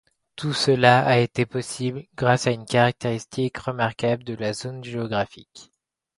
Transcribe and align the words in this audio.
Tout 0.35 0.53
cela 0.53 1.03
a 1.05 1.19
été 1.19 1.45
possible, 1.45 2.05
grâce 2.17 2.47
à 2.47 2.51
une 2.51 2.65
caractéristique 2.65 3.59
remarquable 3.59 4.23
de 4.23 4.33
la 4.33 4.51
zone 4.51 4.83
géographique. 4.83 5.71